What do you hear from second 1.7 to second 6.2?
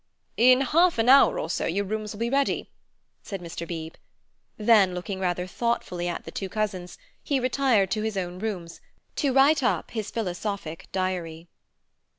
rooms will be ready," said Mr. Beebe. Then looking rather thoughtfully